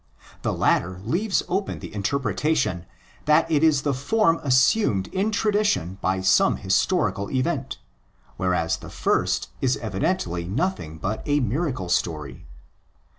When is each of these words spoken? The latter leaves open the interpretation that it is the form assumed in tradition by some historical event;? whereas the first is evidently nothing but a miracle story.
The 0.41 0.51
latter 0.51 0.99
leaves 1.05 1.43
open 1.47 1.77
the 1.77 1.93
interpretation 1.93 2.87
that 3.25 3.51
it 3.51 3.63
is 3.63 3.83
the 3.83 3.93
form 3.93 4.39
assumed 4.41 5.05
in 5.09 5.29
tradition 5.29 5.99
by 6.01 6.21
some 6.21 6.55
historical 6.57 7.29
event;? 7.29 7.77
whereas 8.35 8.77
the 8.77 8.89
first 8.89 9.51
is 9.61 9.77
evidently 9.77 10.45
nothing 10.45 10.97
but 10.97 11.21
a 11.27 11.39
miracle 11.39 11.87
story. 11.87 12.47